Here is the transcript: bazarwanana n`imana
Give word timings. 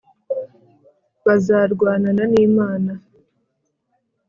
bazarwanana 1.25 2.23
n`imana 2.31 2.91